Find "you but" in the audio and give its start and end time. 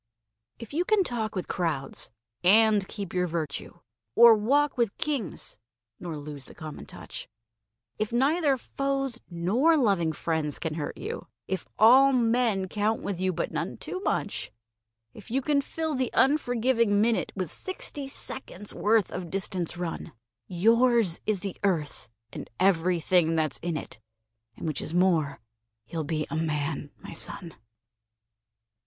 13.21-13.51